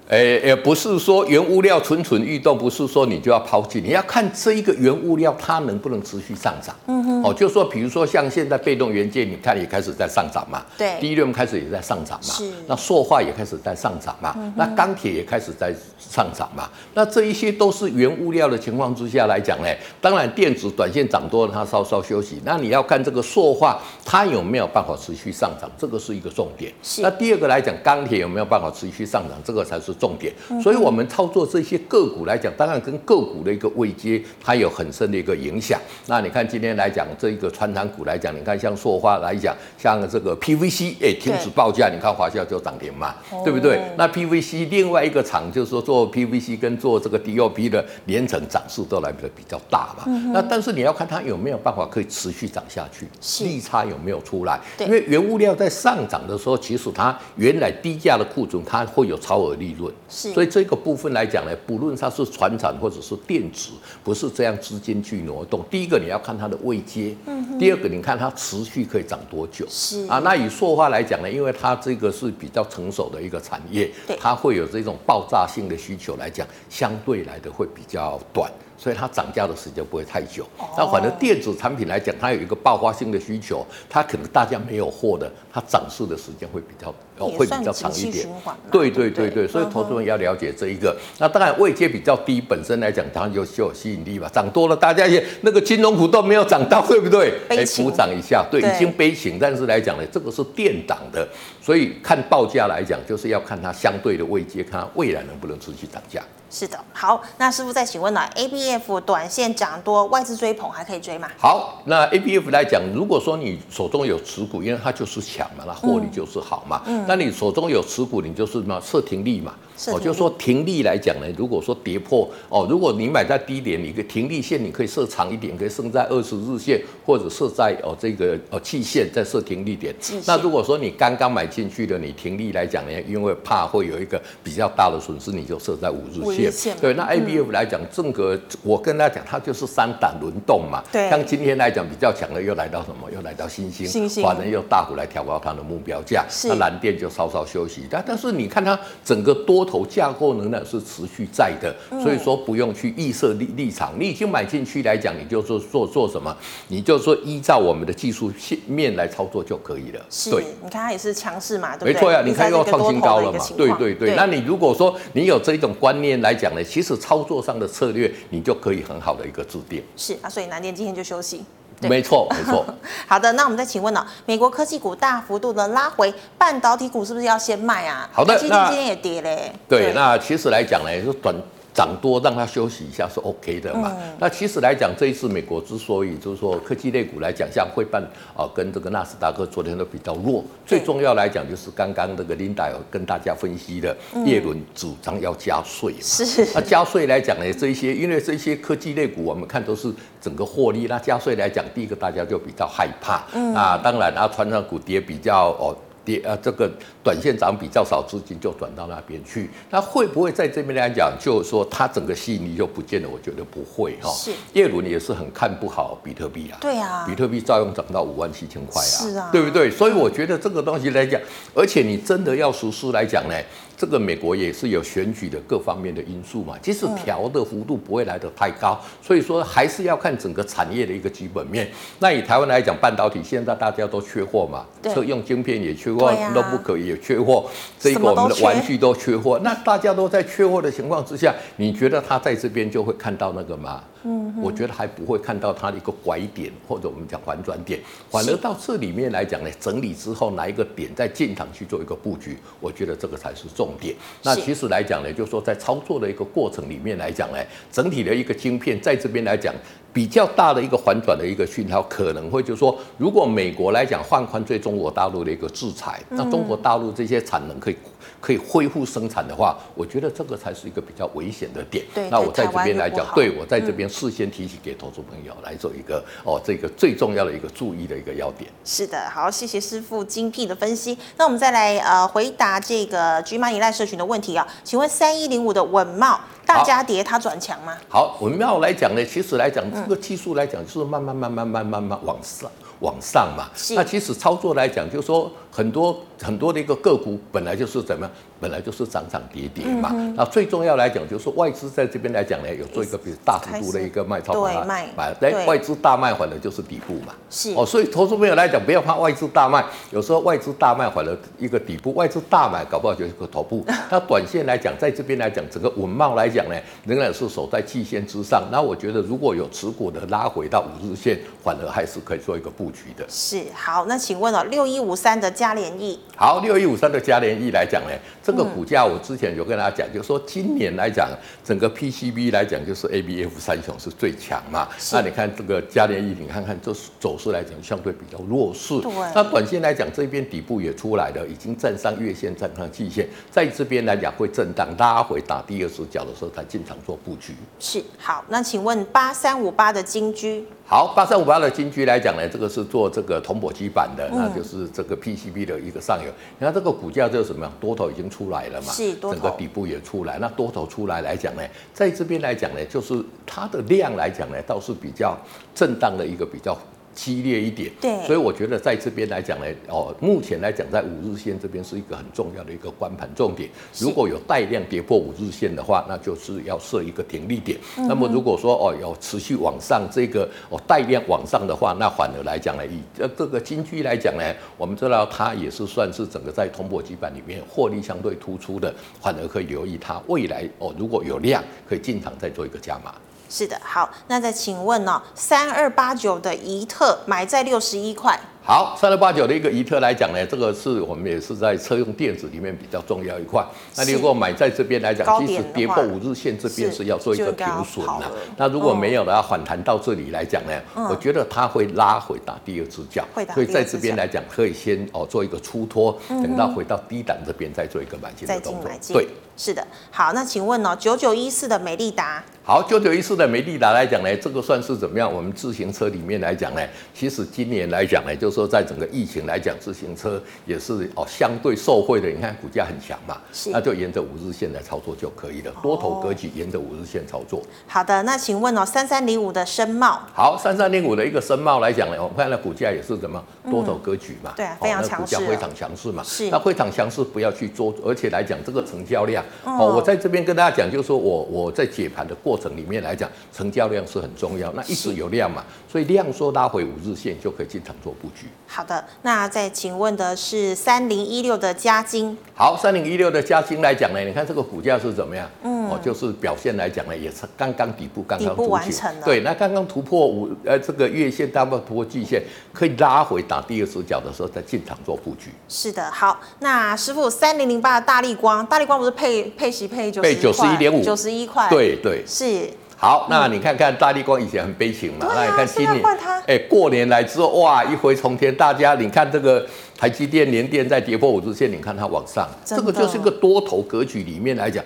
[0.09, 6.75] 诶，也不是说原物料蠢蠢欲动，不是说你就要抛弃，你要看这一个原物料它能不能持续上涨。
[6.87, 10.65] 嗯哼，哦，就说比如说像现在被动元件，你看也开始在上涨嘛。
[10.75, 12.33] 对，第一轮开始也在上涨嘛。
[12.33, 12.51] 是。
[12.65, 14.33] 那塑化也开始在上涨嘛。
[14.35, 14.51] 嗯。
[14.55, 16.67] 那钢铁也开始在上涨嘛。
[16.95, 19.69] 那这一些都是原物料的情况之下来讲呢，
[20.01, 22.41] 当然电子短线涨多了，它稍稍休息。
[22.43, 26.73] 那你要看这个塑化它有没有办法持续上涨，这个是一个重点。
[26.81, 27.03] 是。
[27.03, 30.33] 那第二个来讲，钢铁有没有办法持续上涨，这个才是重点。
[30.63, 35.79] 所以，我们操作这些个股来讲，当然跟个股的一个位阶，它有很深的一个影响。
[36.07, 43.79] 那你看今天来讲，这一个传产股来讲，你看像塑化来讲，像这个 PVC，哎，停止报价，你看华夏就涨停嘛，对不对？
[43.97, 50.05] 那 PVC 另外一个厂就是说做 PVC 跟做这个 DOP 的连成涨势都来的比较大嘛。
[50.33, 53.07] 那但是你要看它有没有办法可以持续涨下去，
[53.43, 54.59] 利差有没有出来？
[54.79, 59.88] 因为原物料在上涨的时候，其实它原来低价的库存，它会有超额利润。
[60.09, 60.33] 是。
[60.33, 63.71] 所以这个部分来讲呢，不论它是船产或者是电子，
[64.03, 65.63] 不是这样资金去挪动。
[65.69, 67.15] 第一个你要看它的位阶，
[67.59, 70.19] 第二个你看它持续可以涨多久，是啊。
[70.19, 78.51] 那以塑化来讲呢，因为它这个是比较成熟的一个产业，它会有这种爆炸性的需求来讲，相对来的会比较短。
[78.81, 80.47] 所以它涨价的时间不会太久，
[80.77, 86.95] 那反正电子产品来讲，它有一个爆发性的需求，它可能大家没有货的，它涨势的时间会比较
[87.27, 88.27] 会比较长一点。
[88.71, 90.95] 对对对对，所以投资人要了解这一个。
[91.17, 97.33] 那当然位阶比较低，本身来讲它就就有吸引力嘛，涨多了大家也那个金融股都没有涨到，对不对？
[97.49, 99.37] 哎，补涨一下，对，已经悲情。
[99.39, 101.27] 但是来讲呢，这个是垫档的，
[101.69, 106.19] 所以看报价来讲，就是要看它相对的位阶，看它未来能不能持续涨价。
[106.49, 111.29] 是的，好，那师傅再请问了，A B F 短线涨多，外资追捧还可以追吗？
[111.37, 116.81] 好，那 A B F 来讲，如果说你手中有持股，因为它就是强嘛，那获利就是好嘛。
[116.87, 117.05] 嗯。
[117.07, 119.53] 那你手中有持股，你就是什么设停利嘛。
[119.87, 129.95] 我、哦、就说停利来讲呢，如果说跌破哦，如果你买在低点，你个停利线你可以设长一点，可以设在二十日线，或者设在哦这个哦期限再设停利点。
[130.01, 136.77] 线那如果说你刚刚买进去的，你停利来讲呢，因为怕会有一个比较大的损失，你就设在五日线。
[136.79, 140.83] 对，那 ABF 来讲，嗯、整个我跟他讲，它就是三档轮动嘛。
[140.91, 141.09] 对。
[141.09, 143.09] 像今天来讲比较强的，又来到什么？
[143.11, 146.23] 又来到新兴，新兴，反正又大幅来调高它的目标价。
[146.29, 146.49] 是。
[146.49, 153.93] 那蓝电就稍稍休息，但但是你看它整个多头架构仍然是持续在的，嗯、所以说不用去预设立立场。
[153.97, 156.35] 你已经买进去来讲，你就做做做什么？
[156.67, 160.05] 你就说依照我们的技术线面来操作就可以了。
[160.09, 160.29] 是。
[160.29, 160.43] 对。
[160.61, 161.93] 你看它也是强势嘛，对不对？
[161.93, 163.39] 没错呀，你看又创新高了嘛。
[163.55, 164.15] 对对对。
[164.15, 169.83] 那你如果说你有这一种观念来讲呢，其实操作上的策略你就可以很好的一个制定。
[169.95, 171.43] 是啊，所以南电今天就休息。
[171.81, 172.65] 没错，没错。
[173.07, 174.05] 好的，那我们再请问了、哦？
[174.25, 178.09] 美国科技股大幅度的拉回，半导体股是不是要先卖啊？
[178.11, 179.51] 好的，那今天也跌嘞。
[179.67, 181.33] 对，对那其实来讲呢，就短。
[181.73, 183.95] 涨多让它休息一下是 OK 的嘛？
[183.99, 188.03] 嗯、那其实来讲，这一次美国之所以就是说科技类股来讲，像汇办
[188.35, 195.99] 啊，跟这个纳斯达克昨天都比较弱，最重要来讲就是刚刚那个琳达有跟大家分析的，叶伦主张要加税嘛。
[196.01, 196.47] 是。
[196.53, 203.23] 那加税来讲呢，这一些因为这些科技类股我们看都是整个获利，那加税来讲，第一个大家就比较害怕。
[203.33, 203.53] 嗯。
[203.53, 205.75] 啊，当然啊，传产股跌比较哦。
[206.09, 206.67] 跌啊，这个
[207.03, 209.47] 短线涨比较少，资金就转到那边去。
[209.69, 213.07] 那会不会在这边来讲，就是说它整个吸引力就不见了？
[213.07, 214.11] 我觉得不会哈。
[214.11, 214.31] 是。
[214.53, 216.57] 叶伦也是很看不好比特币啊。
[216.59, 217.05] 对啊。
[217.07, 218.85] 比特币照样涨到五万七千块啊。
[218.85, 219.29] 是啊。
[219.31, 219.69] 对不对？
[219.69, 221.21] 所以我觉得这个东西来讲，
[221.53, 223.35] 而且你真的要实施来讲呢。
[223.79, 231.65] 这个美国也是有选举的各方面的因素嘛，即使调的幅度不会来得太高，所以说还是要看整个产业的一个基本面。
[231.99, 239.39] 那以台湾来讲，半导体现在大家都缺货嘛，车用晶片也缺货，notebook 也缺货，这个我们的玩具都缺货。
[239.41, 243.81] 那大家都在缺货的情况之下，你觉得他在这边就会看到那个吗？
[244.03, 253.93] 嗯，我觉得还不会看到它的一个拐点，或者我们讲反转点，反而到这里面来讲呢，整理之后哪一个点再进场去做一个布局，我觉得这个才是重点。
[254.23, 257.37] 那其实来讲呢，就是说在操作的一个过程里面来讲呢，
[257.71, 259.53] 整体的一个晶片在这边来讲
[259.91, 267.77] 比较大的一个反转的一个讯号，可能会就是说，如果美国来讲放宽对中国大陆的一个制裁，那中国大陆这些产能可以。
[268.21, 271.85] 可以恢复生产的话，我觉得这个才是一个比较危险的点。
[271.95, 278.51] 对，那我在这边来讲，对我在这边事先提醒给投资朋友来做一个、嗯、哦，这个最重要的一个注意的一个要点。
[278.65, 280.97] 是的，好，谢谢师傅精辟的分析。
[281.15, 287.77] 那我们再来呃回答这个 GMoney LINE 社群的问题啊，请问三一零五的稳懋大家跌它转强吗？
[287.87, 292.49] 好，我们要来讲呢，其实来讲这个技术来讲就是慢慢慢慢慢慢慢往上。
[292.81, 299.89] 往上嘛，那其实操作来讲，就是说很多很多的一个个股本来就是怎么样，本来就是涨涨跌跌嘛。
[300.15, 307.13] 那最重要来讲，就是外资在这边来讲呢，有做一个比较大幅度的一个卖超，对卖，来外资大卖反而就是底部嘛。
[307.29, 313.65] 是哦，所以投资朋友来讲，不要怕外资大卖，有时候外资大卖反而一个底部，外资大买搞不好就是个头部。
[313.89, 318.47] 那短线来讲，在这边来讲，整个稳懋来讲呢，仍然是守在季线之上。
[318.51, 323.05] 那我觉得如果有持股的拉回到五日线，反而还是可以做一个布局的。
[323.07, 331.07] 是好，那请问哦，六一五三的嘉联益，好，六一五三的嘉联益来讲呢，这个股价我之前有跟大家讲，就是说今年来讲，
[331.45, 334.67] 整个 PCB 来讲就是 ABF 三雄是最强嘛。
[334.91, 338.81] 那你看这个嘉联益，你看看这走势来讲相对比较弱势。
[338.81, 338.91] 对。
[339.15, 347.33] 那短线来讲，这边底部也出来了，已经站上月线，站上季线，在这边来讲会震荡拉回打第二只脚的时候才进场做布局。
[347.59, 350.45] 是好，那请问八三五八的金居。
[350.71, 356.11] 好，八三五八的金居来讲呢，这个是做这个铜箔基板的，那就是这个 PCB 的一个上游。
[356.37, 360.19] 你看这个股价就是什么样，多头已经出来了嘛，是多头，整个底部也出来。
[360.19, 361.41] 那多头出来来讲呢，
[361.73, 365.17] 在这边来讲呢，就是它的量来讲呢，倒是比较
[365.55, 366.55] 震荡的一个比较。
[366.99, 373.49] 激烈一点，对，所以我觉得在这边来讲呢，哦，目前来讲在五日线这边是一个很重要的一个关盘重点。
[373.79, 377.57] 如果有带量跌破五日线的话，那就是要设一个停利点。
[377.77, 384.23] 嗯、那么如果说哦有持续往上这个哦带量往上的话，那反而来讲呢，以这这个金居来讲呢，
[384.57, 392.93] 我们知道它也是算是整个在铜箔基板里面获利相对突出的，反而可以留意它未来哦如果有量可以进场再做一个加码。
[393.29, 398.19] 是的，好，那再请问呢、三二八九的宜特买在六十一块。
[398.49, 403.45] 好，三六八九的一个宜特来讲呢，这个是我们也是在车用电子里面比较重要一块。
[403.75, 408.11] 那你如果买在这边来讲，其实跌破五日线这边是要做一个停损的。
[408.35, 413.05] 那如果没有的话，反弹到这里来讲呢，嗯、我觉得它会拉回打第二只脚。
[413.35, 418.71] 所以在这边来讲，可以先哦做一个出脱，等到回到低档这边再做一个买进的动作。
[418.91, 419.07] 对。
[419.37, 422.21] 是的，好，那请问哦，九九一四的美利达。
[422.43, 425.09] 好，九九一四的美利达来讲呢，这个算是怎么样？
[425.09, 426.61] 我们自行车里面来讲呢，
[426.93, 432.07] 其实今年来讲呢，就是说在整个疫情来讲，自行车也是哦相对受惠的。
[432.07, 435.51] 你看股价很强嘛，是那就沿着五日线来操作就可以了。
[435.61, 437.41] 多头格局，沿着五日线操作。
[437.67, 439.99] 好的，那请问哦，三三零五的深茂。
[440.13, 443.21] 好，三三零五的一个深茂来讲呢，我们看到股价也是怎么
[443.51, 444.31] 多头格局嘛？
[444.37, 446.01] 对啊，非常强势，非常强势嘛。
[446.03, 447.73] 是，那非常强势，不要去做。
[447.85, 453.09] 而且来讲这个成交量，哦，我在这边跟大家讲，就是说我我在解盘的过程里面来讲。
[453.33, 458.18] 成交量是很重要，那一直有量嘛，所以量缩拉回五日线就可以进场做布局。
[458.51, 462.17] 好的，那再请问的是三零一六的嘉金。
[462.33, 465.29] 好，三零一六的嘉金来讲呢，你看这个股价是怎么样？
[465.43, 469.05] 嗯，哦，就是表现来讲呢，也是刚刚底部刚刚突破完成了。
[469.05, 475.31] 对，那刚刚突破五呃这个月线，大部分突破季线，可以拉回打第二只脚的时候再进场做布局。
[475.47, 482.49] 是的，好，那师傅三零零八的大力光，大力光不是配配息配九九十一点五，九十一块，对对是。
[482.81, 485.85] 好，那你看看大力光以前很悲情嘛，嗯、那你看今年，
[486.25, 489.45] 哎、欸，过年来之后，哇，一飞冲天，大家你看这个
[489.77, 494.63] 台积电、联电在跌破五日线，你看它往上，这个就是一个多头格局里面来讲，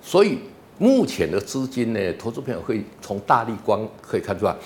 [0.00, 0.38] 所以
[0.78, 4.56] 目前的资金呢，投资朋友会从大力光可以看出来，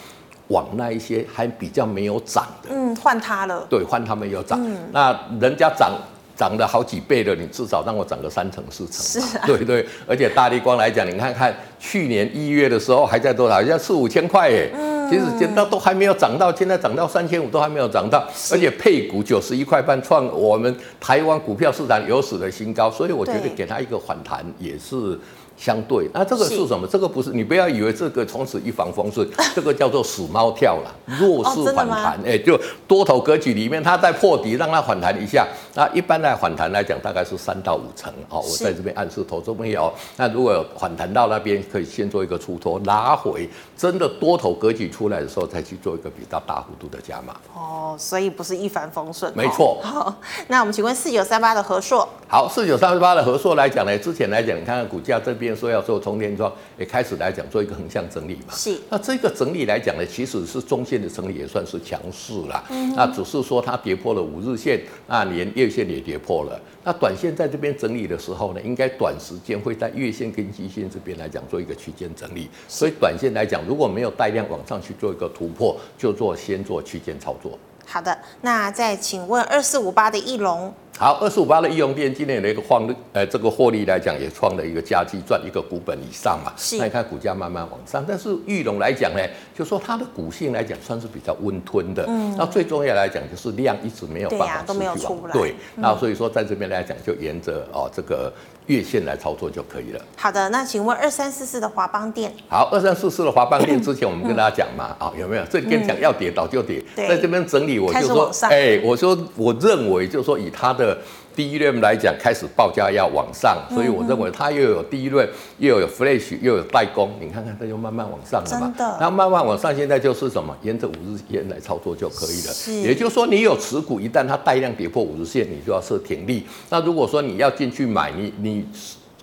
[0.46, 5.90] 往那一些还比较没有涨的，嗯，换它了，对，换他们有涨，嗯、那人家涨。
[6.36, 9.22] 涨了好几倍了，你至少让我涨个三成四成。
[9.22, 13.54] 是啊， 对对，而且大立光来讲，你看看去年一月的时候还在多少？
[13.54, 14.70] 好像四五千块耶。
[14.74, 14.94] 嗯。
[15.10, 25.18] 其实现在都还没有涨到，现在涨到三千五都还没有涨到，而且配股九十一块半，创我们台湾股票市场有史的新高，所以我觉得给它一个反弹也是。
[25.56, 26.86] 相对，那这个是什么？
[26.86, 32.18] 这个不是你不要以为这个从此一帆风顺， 这个叫做死猫跳了，弱势反弹。
[32.24, 35.46] 哎、哦欸，就多头格局里面，它在破底，让它反弹一下。
[35.74, 38.12] 那一般来反弹来讲，大概是三到五成。
[38.28, 47.36] 哦，我在这边暗示投资朋友，那如果有反弹到那边，可以先做一个出脱拉回，真的多头格局出来的时候，再去做一个比较大幅度的加码。
[47.54, 49.32] 哦，所以不是一帆风顺。
[49.36, 49.78] 没错。
[49.82, 50.14] 好，
[50.48, 52.08] 那我们请问四九三八的和硕。
[52.26, 55.43] 好，四九三八的和硕来讲呢，之前来讲，你看看股价这边。
[55.52, 58.54] 说要做充电桩，也开始来讲做一个横向整理嘛。
[58.54, 58.80] 是。
[58.88, 62.62] 那这个整理来讲呢，其实是中线的整理，也算是强势啦。
[62.70, 62.94] 嗯。
[62.94, 66.60] 那只是说它跌破了五日线，那连月线也跌破了。
[66.84, 72.48] 那短线在这边整理的时候呢，应该短时间会在月线跟季线这边来讲做一个区间整理。
[72.68, 77.58] 所以短线来讲，如果没有带量往上去做一个突破，就做先做区间操作。
[77.86, 80.72] 好的，那再请问二四五八的义隆。
[80.96, 82.80] 好，二十五八的易用电今年的一个获
[83.12, 86.52] 呃，这个获利来讲也创了一个佳绩，赚一个股本以上嘛。
[86.56, 86.78] 是。
[86.78, 89.20] 那你看股价慢慢往上，但是玉龙来讲呢，
[89.52, 92.04] 就说它的股性来讲算是比较温吞的。
[92.06, 92.36] 嗯。
[92.38, 94.62] 那最重要来讲就是量一直没有办法持续往。
[94.62, 95.32] 对啊，都没有出来。
[95.32, 95.54] 对。
[95.74, 98.32] 那所以说在这边来讲，就沿着哦这个
[98.66, 100.00] 月线来操作就可以了。
[100.16, 102.32] 好的，那请问二三四四的华邦店。
[102.48, 105.44] 好，二三四四的华邦店之前我们跟大家讲嘛，啊、嗯哦、有没有？
[105.50, 110.96] 这跟你讲要跌倒就跌，嗯、在这边整理我就说，哎、欸，我说我认为就是说以它的。
[111.34, 118.72] 第一轮来讲，开始报价要往上，所以我认为它又有第一轮，又有 flash，又有代工，你看看它就慢慢往上了嘛。
[119.00, 120.56] 那慢慢往上，现在就是什么？
[120.62, 122.52] 沿着五日线来操作就可以了。
[122.52, 122.72] 是。
[122.72, 126.46] 也就是说，你有持股，一旦它带量跌破五日线，你就要设停利。
[126.70, 128.64] 那如果说你要进去买，你你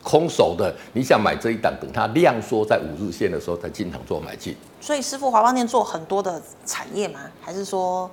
[0.04, 4.56] 空手的，你想买这一档，等它量缩在五日线的时候再进场做买进。
[4.82, 7.20] 所以师傅，华邦店做很多的产业吗？
[7.40, 8.10] 还是说？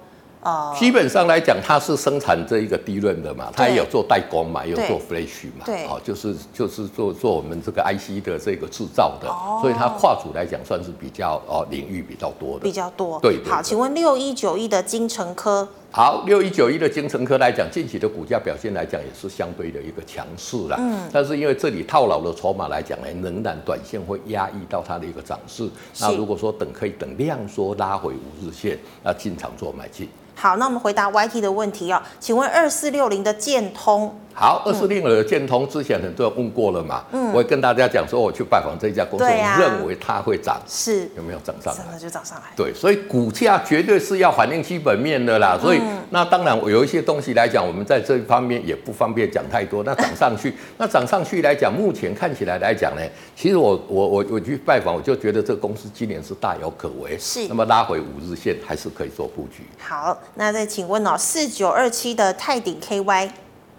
[0.79, 13.19] 基本上来讲，它是生产这一个 DRAM 的嘛，它也有做代工嘛，也有做 Flash 嘛，对，哦，就是就是做做我们这个 IC 的这个制造的，哦、所以它跨组来讲算是比较哦领域比较多的，比较多。
[13.21, 15.69] 对，好，请问六一九一的精成科。
[15.91, 20.77] 好，六一九一的精成科来讲，近期的股价表现来讲也是相对的一个强势了。
[20.79, 25.67] 嗯，但是因为这里套牢的筹码来讲呢，仍然短线会压抑到它的一个涨势。
[25.99, 30.07] 那如果说等可以等量缩拉回五日线，那进场做买进。
[30.41, 34.17] 好，那我们回答 YT 的问题哦，请问二四六零的建通。
[34.39, 41.83] 好，二四六零的建通之前很多人问过了嘛，嗯，我也跟大家讲说，我去拜访这家公司，啊、我认为它会涨，是有没有涨上来？
[41.83, 42.45] 真的就涨上来。
[42.55, 45.59] 对，所以股价绝对是要反映基本面的啦。
[45.61, 49.83] 所以、嗯、那当然，我有一些东西来讲，我们在这一方面也不方便讲太多。
[49.83, 53.03] 那涨上去， 那涨上去来讲，目前看起来来讲呢，
[53.35, 57.19] 其实我我我我去拜访，我就觉得这个公司今年是大有可为。
[57.19, 59.65] 是，那么拉回五日线还是可以做布局。
[59.79, 63.31] 好，那再请问哦，四九二七的泰鼎 KY。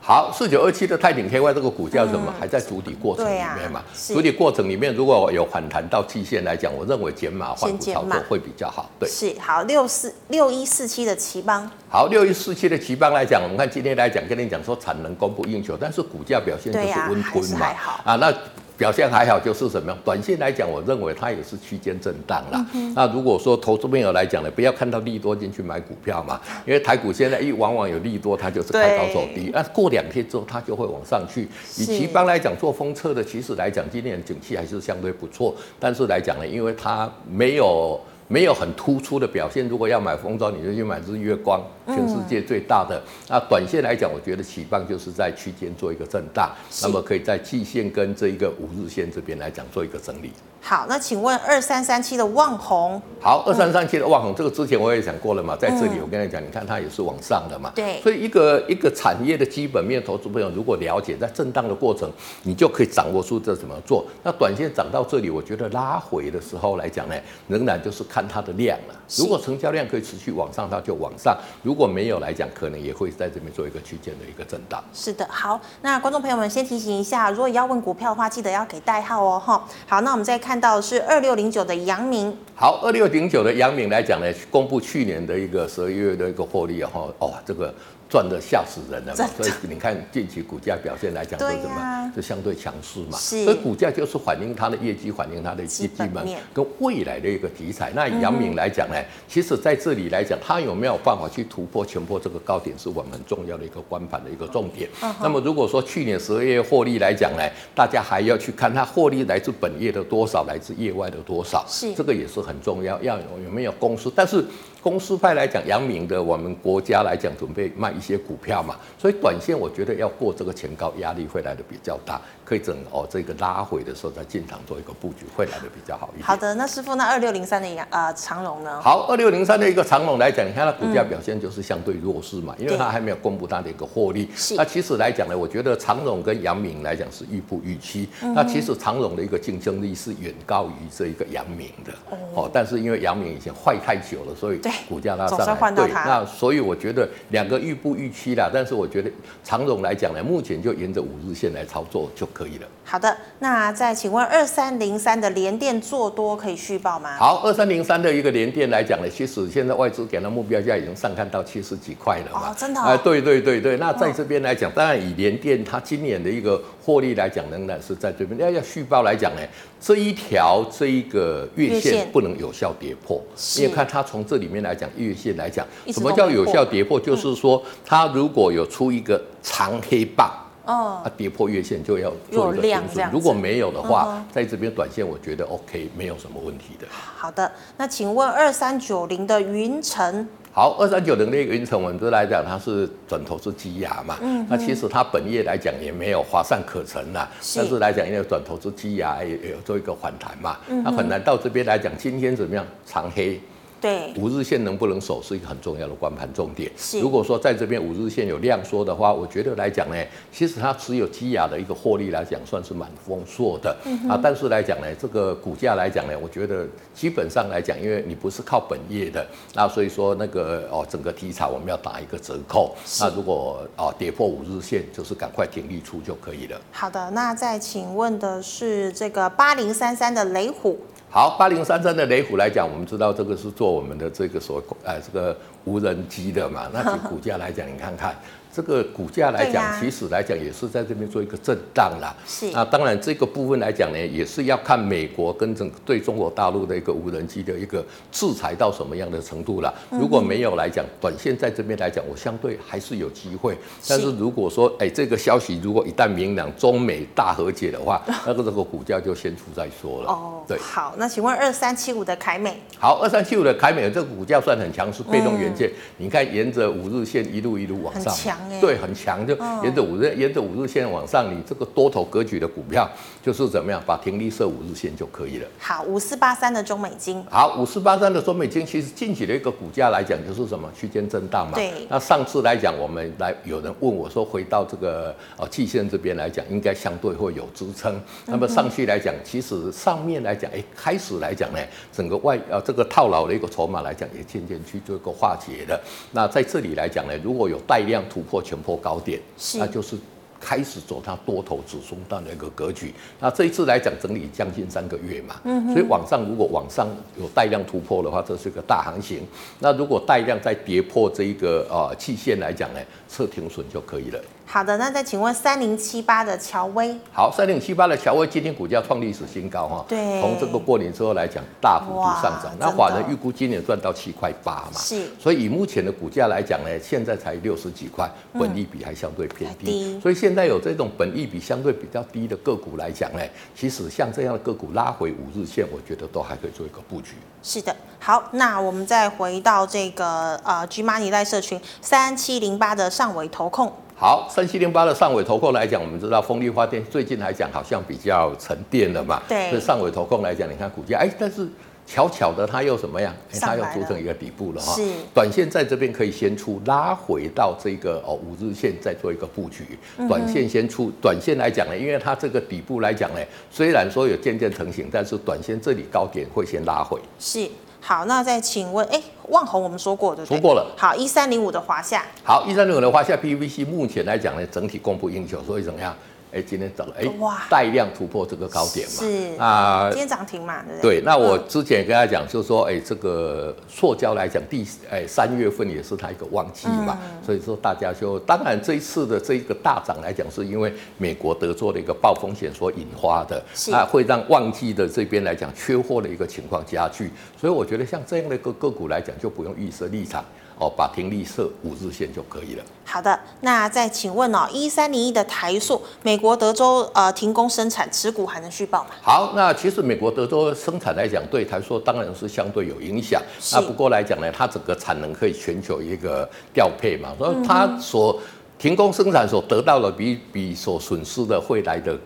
[0.01, 3.83] 好，四九二七的泰鼎 KY 这个股价什么、嗯、还在筑底过程里面嘛？
[3.93, 8.89] 筑底、啊、过程里面如果有反弹到期限来讲，我认为减码换股操作会比较好。
[8.99, 11.69] 对，是好六四六一四七的奇邦。
[11.89, 17.67] 好，六一四七的奇邦来讲，我们看今天来讲，跟你讲说产能供不应求，但是股价表现就是温吞嘛。
[17.67, 18.33] 啊，啊，那。
[18.79, 19.97] 表现还好，就是什么样？
[20.05, 22.65] 短线来讲，我认为它也是区间震荡啦。
[22.73, 29.51] 嗯、那如果说投资朋友来讲呢，不要看到利多进去买股票嘛，因为台股现在一往往有利多，它就是开高走低。
[29.53, 31.47] 那过两天之后，它就会往上去。
[31.77, 35.53] 以奇邦来讲，做风车的，其实来讲，今年景气还是相对不错。
[35.77, 37.99] 但是来讲呢，因为它没有。
[38.29, 39.67] 没有很突出的表现。
[39.67, 43.01] 如果要买封装，你就去买日月光，全世界最大的。
[43.27, 46.49] 那、嗯、短线来讲，我觉得起棒就是在区间做一个震荡，
[46.83, 50.31] 那么可以在季线跟这一个五日线这边来讲做一个整理。
[50.61, 53.01] 好，那请问二三三七的望红？
[53.21, 57.71] 好，二三三七的旺宏，这个之前我也讲过了嘛，在这里我跟你讲，你看它也是往上的嘛。
[57.73, 58.01] 对。
[58.01, 62.11] 所以一个一个产业的基本面，投资朋友如果了解，在震荡的过程，
[62.43, 64.05] 你就可以掌握出这怎么做。
[64.21, 67.15] 那短线涨到这里，我觉得拉回的时候来讲呢，
[67.47, 68.95] 仍然就是看它的量了。
[69.17, 74.83] 如果成交量可以持续往上，它就往上；如果没有来讲，可能也会在这边做一个区间的一个震荡。
[74.93, 79.65] 是的，好，那观众朋友们先提醒一下，如果要问股票的话，记得要给代号哦，哈。
[79.87, 82.35] 好，那我们再看到是二六零九的阳明。
[82.55, 87.73] 好，二六零九的阳明来讲呢，公布去年的一个十二月的一个获利，哈，哦，这个。
[88.09, 92.11] 赚的吓死人了嘛，所以你看近期股价表现来讲，说什么？
[92.15, 93.15] 就相对强势嘛。
[93.15, 97.91] 所以股价就是反映它的业绩，反映它的基本面跟未来的一个题材。
[97.93, 98.95] 那阳明来讲呢，
[99.27, 104.89] 其实在这里来讲，它有没有办法去突破前波这个高点，是我们很重要的一个观盘的一个重点。
[105.21, 107.43] 那么如果说去年十二月获利来讲呢，
[107.75, 112.99] 大家还要去看它获利来自本业的多少，来自业外的多少，是这个也是很重要。
[113.03, 114.43] 要有有没有公司，但是。
[114.81, 126.25] 公司派来讲，阳明的我们国家来讲，准备卖一些股票嘛，所以短线我觉得要过这个前高压力会来的比较大，可以整哦这个拉回的时候再进场做一个布局会来的比较好一点。
[126.25, 128.81] 好的，那师傅，那二六零三的阳呃长荣呢？
[128.81, 134.29] 好，二六零三的一个长荣来讲，你看它股价表现就是相对弱势嘛，嗯、因为它还没有公布它的一个获利。
[134.55, 138.07] 那其实来讲呢，我觉得长荣跟阳明来讲是预不预期。
[138.21, 141.91] 嗯、那其实长荣的一个竞争力是远高于这一个阳明的。
[142.33, 142.49] 哦。
[142.53, 145.71] 但是因为阳明以前坏太久了，所以股价拉上来。
[145.71, 149.11] 对，那所以我觉得两个预不预期啦，但是我觉得
[149.43, 152.67] 长总来讲呢，目前就沿着五日线来操作就可以了。
[152.83, 157.15] 好的，那再请问二三零三的联电做多可以续报吗？
[157.17, 162.49] 好，二三零三的一个联电来讲呢，其实现在外资给的目标价已经上看到七十几块了嘛。
[162.49, 162.85] 哦，真的、哦？
[162.85, 166.59] 哎，对对对对，那在这边来讲，当然以联电它今年的一个
[166.89, 168.39] 获利来讲，仍然是在这边。
[168.39, 169.41] 要要续报来讲呢，
[169.79, 173.21] 这一条这一个月线不能有效跌破，
[173.57, 175.63] 因为看它从这里面来讲，月线来讲，
[175.93, 176.99] 什么叫有效跌破？
[176.99, 180.33] 就是说它如果有出一个长黑棒。
[180.65, 186.85] 哦，它跌破月线就要做一个停损，如果没有的话，嗯、在这边短线我觉得 OK，没有什么问题的。
[186.91, 197.59] 好的，那请问二三九零的云澂，好，二三九零的云层，我们来讲它是转投资积压嘛，嗯，那其实它本业来讲也没有乏善可陈呐，是。
[197.59, 202.65] 但是来讲因为转投资积压也也有做一个反弹嘛，那反弹到这边来讲，今天怎么样？
[202.85, 203.39] 长黑？
[203.81, 206.69] 对，五日线能不能守是一个很重要的关盘重点。
[206.77, 209.95] 是，如果说在这边五日线有量缩的话，我觉得来讲呢，
[210.31, 213.75] 其实它持有积压的一个获利来讲，算是蛮丰硕的。
[213.85, 222.75] 嗯、啊，但是来讲呢，这个股价来讲呢，我觉得基本上来讲，因为你不是靠本业的，那所以说那个哦，整个题材我们要打一个折扣。
[222.85, 226.59] 是那如果哦跌破五日线，就是赶快停利出就可以了。
[226.71, 230.77] 好的，那再请问的是这个八零三三的雷虎。
[231.11, 235.35] 好，八零三三的雷虎来讲，我们知道这个是做我们的这个所呃这个
[235.65, 238.15] 无人机的嘛，那股价来讲，你看看。
[238.51, 242.15] 这个股价来讲，其实来讲也是在这边做一个震荡啦。
[242.25, 249.71] 是啊，当然这个部分来讲呢，也是要看美国跟整个对中国大陆的一个无人机的一个制裁到什么样的程度啦。
[249.91, 253.55] 如果没有来讲，短线在这边来讲，我相对还是有机会。
[253.87, 260.09] 但是如果说哎，这个消息如果一旦明朗，中美大和解的话， 那个这个股价就先出再说了。
[260.09, 260.57] 哦，对。
[260.57, 262.59] 好，那请问二三七五的凯美？
[262.79, 265.71] 好，二三七五的凯美这个股价算很强，是被动元件。
[265.97, 268.38] 你看沿着五日线一路一路往上。
[268.61, 272.89] 对，很强，就沿着五日，沿着五日线往上，你这个多头格局的股票
[273.23, 275.47] 就是怎么样，把停利设五日线就可以了。
[275.59, 277.23] 好，五四八三的中美金。
[277.29, 281.53] 好，五四八三的中美金，其实近期的一个股价来讲，就是什么区间震荡嘛。
[281.55, 281.71] 对。
[281.89, 287.99] 那上次来讲，我们来有人问我说，回到这个呃季线这边来讲，应该相对会有支撑。
[288.25, 291.59] 那么上去来讲，其实上面来讲，哎，开始来讲呢，
[291.91, 295.79] 整个外呃这个套牢的一个筹码来讲，也渐渐去做一个化解的。
[296.11, 299.97] 那在这里来讲呢，如果有带量突破前破高点，是那就是。
[300.41, 306.87] 开始走它多头止松段的一个格局，那这一次来讲整理将近三个月嘛，嗯，所以往上如果往上
[307.19, 309.27] 有带量突破的话，这是个大行情。
[309.59, 314.19] 那如果带量再跌破这一个呃季线来讲呢，设停损就可以了。
[314.51, 333.19] 好的，那再请问三零七八的乔威，好，三零七八的乔威今天股价创历史新高哈，对，从这个过年之后来讲大幅度上涨，那法人预估今年赚到七块八嘛，是，所以以目前的股价来讲呢，现在才六十几块，本益比还相对偏低，嗯、所以现在有这种本益比相对比较低的个股来讲呢，
[333.55, 337.13] 其实像这样的个股拉回五日线，我觉得都还可以做一个布局。
[337.43, 343.71] 是的，好，那我们再回到这个呃 GMoney 赖社群三七零八的上纬投控。
[344.01, 349.21] 好，三七零八的上尾投控来讲，我们知道风力发电最近来讲好像比较沉淀了嘛。
[349.27, 349.49] 对。
[349.49, 351.45] 所以上尾投控来讲，你看股价，哎，但是
[351.85, 353.13] 巧巧的它又怎么样？
[353.33, 354.73] 哎，它又组成一个底部了哈。
[354.73, 354.89] 是。
[355.13, 359.65] 短线在这边可以先出，拉回到这个哦五日线再做一个布局。
[360.07, 363.19] 短线先出，短线来讲呢，因为它这个底部来讲呢，
[363.51, 366.97] 虽然说有渐渐成型，但是短线这里高点会先拉回。
[367.19, 367.45] 是。
[367.81, 370.37] 好，那再请问，哎，旺宏我们说过对不对？
[370.37, 370.73] 说过了。
[370.77, 372.05] 好，一三零五的华夏。
[372.23, 375.95] 好，一三零五的华夏 PVC 目前来讲呢，整体供不应求，所以怎么样？
[376.31, 379.41] 哎，今天涨了，哎，哇，带量突破这个高点嘛，是。
[379.41, 380.99] 啊，今天涨停嘛，对不对？
[380.99, 400.23] 对，那我之前跟他讲，就是说，哎，这个塑胶来讲，第哎三月份也是它一个旺季嘛，所以说大家就，当然这一次的这一个大涨来讲，是因为美国德州的一个暴风险所引发的，啊，会让旺季的这边来讲缺货的一个情况加剧，所以我觉得像这样的一个个股来讲，就不用预设立场。
[400.59, 402.63] 哦，把停利设五日线就可以了。
[402.85, 408.89] 好的，那再请问哦，一三零一的台塑，美国德州呃停工生产，持股还能续报吗？
[409.01, 413.21] 好，那其实美国德州生产来讲，对台塑当然是相对有影响。
[413.53, 418.19] 那不过来讲呢，它整个产能可以全球一个调配嘛，所以它所
[418.57, 421.97] 停工生产所得到的比比所损失的会来的。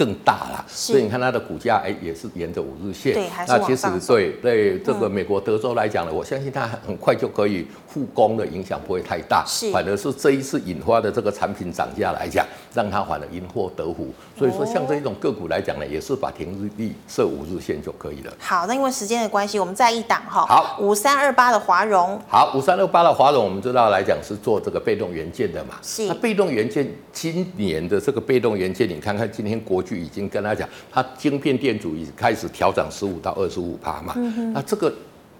[0.00, 3.12] 更大了，所以你看它的股价，哎，也是沿着五日线。
[3.12, 9.44] 对，那其实对对这个美国德州来讲呢，我相信它很快就可以复工的影响不会太大。
[9.46, 14.08] 是，反而是这一次引发的这个产品涨价来讲，让它反而因祸得福。
[14.38, 18.32] 所以说，像这一种个股来讲呢，也是把停日历设五日线就可以了。
[18.38, 20.46] 好，那因为时间的关系，我们再一档哈。
[20.46, 22.18] 好，五三二八的华融。
[22.26, 25.74] 好，五三二八的华融，我们知道来讲是做这个被动元件的嘛。
[25.82, 26.06] 是。
[26.06, 30.68] 那被动元件今年的这个被动元件，你看看今天国巨已经跟他讲。
[30.92, 34.14] 他晶片电阻已经开始调涨十五到二十五趴嘛，
[34.54, 34.92] 那这个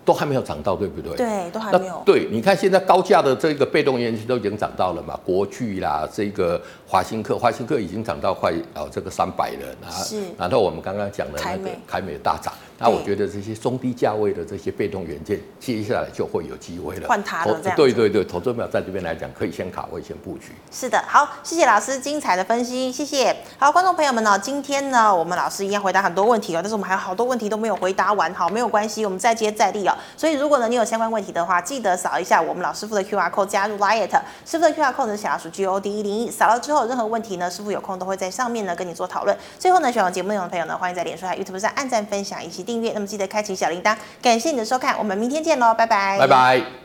[0.05, 1.17] 都还没有涨到，对不对？
[1.17, 2.03] 对，都还没有。
[2.05, 10.23] 对，你看现在高价的这个被动元件都已经涨到了嘛，国巨啦，这个华新科，华新科已经涨到快哦这个三百了，是。
[10.39, 12.53] 然后我们刚刚讲的那个凯美大涨。
[12.83, 17.07] 那我觉得这些中低价位的这些被动元件，接下来就会有机会了。
[17.07, 17.77] 换它了，这样。
[17.77, 20.53] 对对对，投资者在这边来讲，可以先卡位，先布局。
[20.71, 23.37] 是的，好，谢谢老师精彩的分析，谢谢。
[23.59, 29.90] 好，观众朋友们呢，今天呢，我们老师一样回答很多问题哦，但是我们还有好多问题都没有回答完，好，没有关系，我们再接再厉哦。
[30.17, 34.11] 所以如果呢，你有相关问题的话，记得扫一下我们老师傅的 QR code 加入 liet
[34.45, 39.37] 师傅的 QR code 是小老鼠 G O D 一零一，扫了之后，任何问题呢，师傅有空都会在上面呢跟你做讨论。
[39.59, 43.51] 最后呢，喜欢节目内容的朋友呢，欢迎在脸书和 YouTube 上按赞、分享以及订阅，那么记得开启。
[43.61, 46.80] 小铃铛，感谢你的收看，我们明天见喽，拜拜，拜拜。